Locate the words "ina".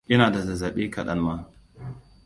0.13-0.27